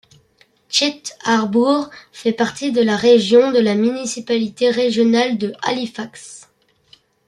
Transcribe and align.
Sheet 0.67 1.15
Harbour 1.25 1.91
fait 2.11 2.33
partie 2.33 2.71
de 2.71 2.81
la 2.81 2.95
région 2.97 3.51
d' 3.51 3.57
de 3.57 3.59
la 3.59 3.75
municipalité 3.75 4.71
régionale 4.71 5.37
de 5.37 5.53
Halifax. 5.61 6.49